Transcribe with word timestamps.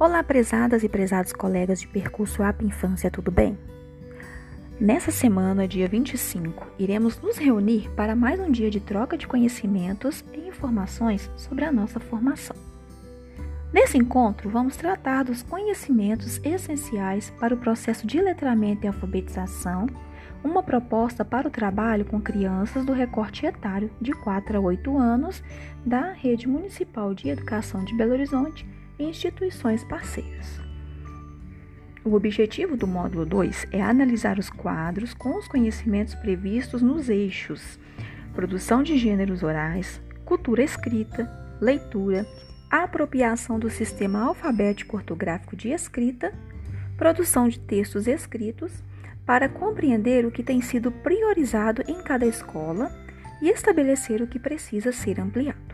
Olá, 0.00 0.22
prezadas 0.22 0.82
e 0.82 0.88
prezados 0.88 1.30
colegas 1.30 1.78
de 1.78 1.86
percurso 1.86 2.42
App 2.42 2.64
Infância, 2.64 3.10
tudo 3.10 3.30
bem? 3.30 3.58
Nessa 4.80 5.10
semana, 5.10 5.68
dia 5.68 5.86
25, 5.86 6.66
iremos 6.78 7.20
nos 7.20 7.36
reunir 7.36 7.90
para 7.90 8.16
mais 8.16 8.40
um 8.40 8.50
dia 8.50 8.70
de 8.70 8.80
troca 8.80 9.14
de 9.18 9.28
conhecimentos 9.28 10.24
e 10.32 10.48
informações 10.48 11.30
sobre 11.36 11.66
a 11.66 11.70
nossa 11.70 12.00
formação. 12.00 12.56
Nesse 13.70 13.98
encontro, 13.98 14.48
vamos 14.48 14.74
tratar 14.74 15.24
dos 15.24 15.42
conhecimentos 15.42 16.40
essenciais 16.42 17.28
para 17.38 17.54
o 17.54 17.58
processo 17.58 18.06
de 18.06 18.22
letramento 18.22 18.86
e 18.86 18.88
alfabetização, 18.88 19.86
uma 20.42 20.62
proposta 20.62 21.26
para 21.26 21.46
o 21.46 21.50
trabalho 21.50 22.06
com 22.06 22.18
crianças 22.22 22.86
do 22.86 22.94
recorte 22.94 23.44
etário 23.44 23.90
de 24.00 24.12
4 24.12 24.56
a 24.56 24.60
8 24.62 24.96
anos 24.96 25.44
da 25.84 26.12
Rede 26.12 26.48
Municipal 26.48 27.12
de 27.12 27.28
Educação 27.28 27.84
de 27.84 27.94
Belo 27.94 28.12
Horizonte 28.12 28.66
instituições 29.02 29.84
parceiras. 29.84 30.60
O 32.04 32.14
objetivo 32.14 32.76
do 32.76 32.86
módulo 32.86 33.26
2 33.26 33.66
é 33.72 33.82
analisar 33.82 34.38
os 34.38 34.48
quadros 34.48 35.12
com 35.12 35.36
os 35.36 35.46
conhecimentos 35.46 36.14
previstos 36.14 36.80
nos 36.80 37.08
eixos 37.08 37.78
produção 38.32 38.82
de 38.82 38.96
gêneros 38.96 39.42
orais, 39.42 40.00
cultura 40.24 40.62
escrita, 40.62 41.28
leitura, 41.60 42.26
apropriação 42.70 43.58
do 43.58 43.68
sistema 43.68 44.22
alfabético 44.22 44.96
ortográfico 44.96 45.56
de 45.56 45.68
escrita, 45.68 46.32
produção 46.96 47.48
de 47.48 47.58
textos 47.58 48.06
escritos, 48.06 48.72
para 49.26 49.48
compreender 49.48 50.24
o 50.24 50.30
que 50.30 50.42
tem 50.42 50.60
sido 50.60 50.90
priorizado 50.90 51.82
em 51.86 52.02
cada 52.02 52.26
escola 52.26 52.90
e 53.40 53.48
estabelecer 53.48 54.20
o 54.22 54.26
que 54.26 54.38
precisa 54.38 54.92
ser 54.92 55.20
ampliado. 55.20 55.69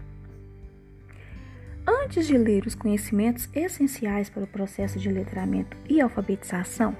Antes 2.07 2.29
de 2.29 2.39
ler 2.39 2.65
os 2.65 2.77
conhecimentos 2.77 3.49
essenciais 3.53 4.31
para 4.31 4.45
o 4.45 4.47
processo 4.47 4.97
de 4.97 5.11
letramento 5.11 5.77
e 5.91 6.01
alfabetização, 6.01 6.97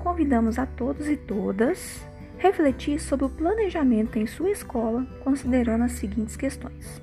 convidamos 0.00 0.60
a 0.60 0.64
todos 0.64 1.08
e 1.08 1.16
todas 1.16 2.06
refletir 2.38 3.00
sobre 3.00 3.26
o 3.26 3.30
planejamento 3.30 4.16
em 4.16 4.28
sua 4.28 4.50
escola, 4.50 5.04
considerando 5.24 5.82
as 5.82 5.90
seguintes 5.90 6.36
questões: 6.36 7.02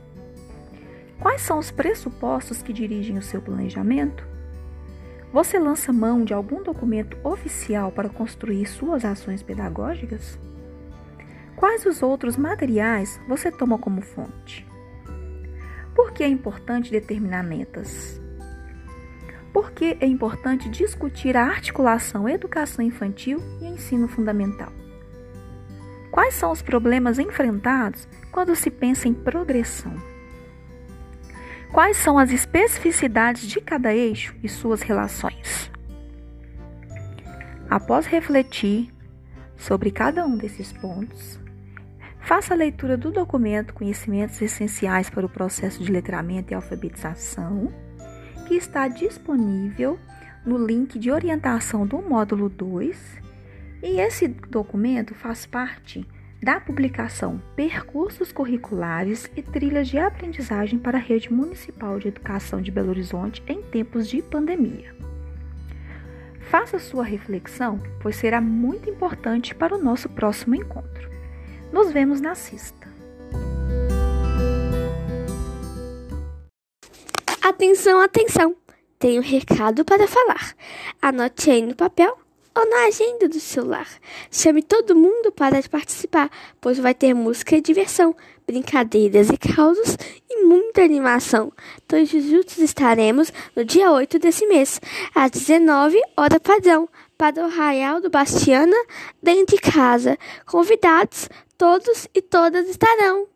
Quais 1.20 1.42
são 1.42 1.60
os 1.60 1.72
pressupostos 1.72 2.62
que 2.62 2.72
dirigem 2.72 3.18
o 3.18 3.22
seu 3.22 3.42
planejamento? 3.42 4.26
Você 5.34 5.60
lança 5.60 5.92
mão 5.92 6.24
de 6.24 6.34
algum 6.34 6.64
documento 6.64 7.18
oficial 7.22 7.92
para 7.92 8.08
construir 8.08 8.66
suas 8.66 9.04
ações 9.04 9.44
pedagógicas? 9.44 10.40
Quais 11.58 11.86
os 11.86 12.02
outros 12.02 12.38
materiais 12.38 13.20
você 13.28 13.52
toma 13.52 13.78
como 13.78 14.00
fonte? 14.00 14.66
Por 15.96 16.12
que 16.12 16.24
é 16.24 16.28
importante 16.28 16.92
determinar 16.92 17.42
metas? 17.42 18.22
Por 19.54 19.72
que 19.72 19.98
é 20.02 20.06
importante 20.06 20.70
discutir 20.70 21.38
a 21.38 21.46
articulação 21.46 22.28
educação 22.28 22.84
infantil 22.84 23.42
e 23.62 23.66
ensino 23.66 24.06
fundamental? 24.06 24.74
Quais 26.12 26.34
são 26.34 26.52
os 26.52 26.62
problemas 26.62 27.18
enfrentados 27.18 28.06
quando 28.30 28.54
se 28.56 28.70
pensa 28.70 29.08
em 29.08 29.14
progressão? 29.14 29.96
Quais 31.72 31.96
são 31.96 32.20
as 32.20 32.30
especificidades 32.32 33.48
de 33.48 33.62
cada 33.62 33.94
eixo 33.94 34.36
e 34.44 34.50
suas 34.50 34.82
relações? 34.82 35.72
Após 37.70 38.06
refletir 38.06 38.94
sobre 39.56 39.92
cada 39.92 40.26
um 40.26 40.36
desses 40.36 40.74
pontos, 40.74 41.40
Faça 42.26 42.56
a 42.56 42.58
leitura 42.58 42.98
do 42.98 43.12
documento 43.12 43.72
Conhecimentos 43.72 44.42
Essenciais 44.42 45.12
para 45.12 45.28
o 45.28 45.30
Processo 45.30 45.84
de 45.84 45.92
Letramento 45.92 46.52
e 46.52 46.56
Alfabetização, 46.56 47.72
que 48.48 48.56
está 48.56 48.88
disponível 48.88 50.00
no 50.44 50.58
link 50.58 50.98
de 50.98 51.12
orientação 51.12 51.86
do 51.86 52.02
módulo 52.02 52.50
2. 52.50 53.22
E 53.84 54.00
esse 54.00 54.28
documento 54.28 55.14
faz 55.14 55.46
parte 55.46 56.04
da 56.42 56.60
publicação 56.60 57.40
Percursos 57.56 58.32
Curriculares 58.32 59.30
e 59.38 59.44
Trilhas 59.44 59.88
de 59.88 60.00
Aprendizagem 60.00 60.80
para 60.80 60.98
a 60.98 61.02
Rede 61.02 61.32
Municipal 61.32 62.00
de 62.00 62.08
Educação 62.08 62.60
de 62.60 62.72
Belo 62.72 62.90
Horizonte 62.90 63.44
em 63.48 63.62
tempos 63.62 64.10
de 64.10 64.24
pandemia. 64.24 64.96
Faça 66.50 66.80
sua 66.80 67.04
reflexão, 67.04 67.80
pois 68.02 68.16
será 68.16 68.42
muito 68.42 68.90
importante 68.90 69.54
para 69.54 69.76
o 69.76 69.84
nosso 69.84 70.10
próximo 70.10 70.56
encontro. 70.56 71.15
Nos 71.76 71.92
vemos 71.92 72.22
na 72.22 72.34
cista. 72.36 72.88
Atenção, 77.42 78.00
atenção! 78.00 78.56
Tenho 78.98 79.22
um 79.22 79.26
recado 79.26 79.84
para 79.84 80.08
falar. 80.08 80.56
Anote 81.02 81.52
aí 81.52 81.62
no 81.62 81.76
papel 81.76 82.18
ou 82.56 82.70
na 82.70 82.86
agenda 82.86 83.28
do 83.28 83.42
celular. 83.42 83.90
Chame 84.32 84.64
todo 84.64 84.96
mundo 84.96 85.34
para 85.34 85.62
participar, 85.64 86.32
pois 86.62 86.80
vai 86.80 86.94
ter 86.94 87.14
música 87.14 87.58
e 87.58 87.62
diversão, 87.62 88.16
brincadeiras 88.48 89.30
e 89.30 89.38
causos 89.38 89.98
e 90.30 90.46
muita 90.46 90.82
animação. 90.82 91.52
Todos 91.86 92.10
juntos 92.10 92.58
estaremos 92.58 93.34
no 93.54 93.66
dia 93.66 93.92
8 93.92 94.18
desse 94.18 94.48
mês, 94.48 94.80
às 95.14 95.30
19 95.30 96.02
horas 96.16 96.40
padrão, 96.40 96.88
para 97.18 97.42
o 97.42 97.46
Arraial 97.46 98.02
do 98.02 98.10
Bastiana, 98.10 98.76
dentro 99.22 99.56
de 99.56 99.62
casa. 99.62 100.18
Convidados, 100.46 101.30
todos 101.58 102.08
e 102.14 102.22
todas 102.22 102.68
estarão. 102.70 103.28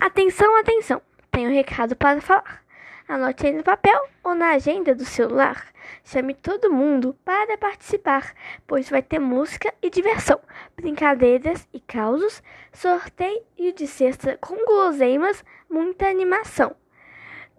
Atenção, 0.00 0.56
atenção! 0.56 1.02
Tenho 1.30 1.50
um 1.50 1.54
recado 1.54 1.96
para 1.96 2.20
falar. 2.20 2.62
Anote 3.08 3.46
aí 3.46 3.52
no 3.54 3.62
papel 3.62 3.98
ou 4.22 4.34
na 4.34 4.50
agenda 4.50 4.94
do 4.94 5.04
celular. 5.04 5.72
Chame 6.04 6.34
todo 6.34 6.70
mundo 6.70 7.16
para 7.24 7.56
participar, 7.56 8.34
pois 8.66 8.90
vai 8.90 9.02
ter 9.02 9.18
música 9.18 9.72
e 9.80 9.88
diversão, 9.88 10.38
brincadeiras 10.76 11.66
e 11.72 11.80
causos, 11.80 12.42
sorteio 12.72 13.72
de 13.74 13.86
cesta 13.86 14.36
com 14.40 14.56
guloseimas, 14.66 15.42
muita 15.70 16.06
animação. 16.06 16.76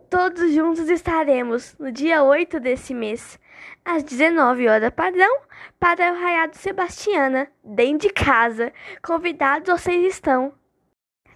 Todos 0.09 0.51
juntos 0.51 0.89
estaremos 0.89 1.77
no 1.77 1.91
dia 1.91 2.23
8 2.23 2.59
desse 2.59 2.95
mês, 2.95 3.39
às 3.85 4.01
19 4.01 4.67
horas 4.67 4.89
padrão, 4.89 5.41
para 5.79 6.11
o 6.11 6.19
Raiado 6.19 6.57
Sebastiana, 6.57 7.47
dentro 7.63 8.07
de 8.07 8.13
casa. 8.13 8.73
Convidados 9.03 9.69
vocês 9.69 10.03
estão. 10.11 10.51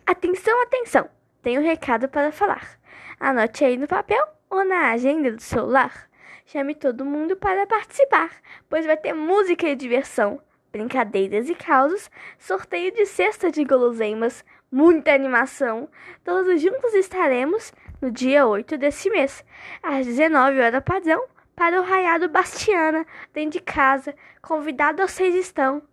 Atenção, 0.07 0.59
atenção! 0.63 1.07
Tenho 1.43 1.61
um 1.61 1.63
recado 1.63 2.09
para 2.09 2.31
falar. 2.31 2.79
Anote 3.19 3.63
aí 3.63 3.77
no 3.77 3.87
papel 3.87 4.25
ou 4.49 4.65
na 4.65 4.89
agenda 4.89 5.31
do 5.31 5.41
celular. 5.41 6.09
Chame 6.43 6.73
todo 6.73 7.05
mundo 7.05 7.35
para 7.35 7.67
participar, 7.67 8.31
pois 8.67 8.87
vai 8.87 8.97
ter 8.97 9.13
música 9.13 9.67
e 9.67 9.75
diversão, 9.75 10.41
brincadeiras 10.71 11.47
e 11.47 11.53
causos, 11.53 12.09
sorteio 12.39 12.91
de 12.91 13.05
cesta 13.05 13.51
de 13.51 13.63
guloseimas, 13.63 14.43
muita 14.73 15.13
animação. 15.13 15.87
Todos 16.25 16.59
juntos 16.59 16.93
estaremos 16.95 17.71
no 18.01 18.09
dia 18.09 18.47
8 18.47 18.75
desse 18.77 19.09
mês, 19.09 19.45
às 19.83 20.05
19 20.07 20.59
horas 20.59 20.83
padrão, 20.83 21.23
para 21.55 21.79
o 21.79 21.83
Raiado 21.83 22.27
Bastiana, 22.27 23.05
dentro 23.31 23.59
de 23.59 23.61
casa. 23.61 24.15
Convidados 24.41 25.11
vocês 25.11 25.35
estão. 25.35 25.83